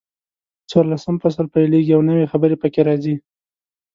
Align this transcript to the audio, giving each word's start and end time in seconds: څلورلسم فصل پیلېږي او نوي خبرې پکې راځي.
څلورلسم 0.69 1.15
فصل 1.23 1.45
پیلېږي 1.53 1.91
او 1.95 2.01
نوي 2.09 2.25
خبرې 2.31 2.55
پکې 2.61 2.81
راځي. 2.87 3.15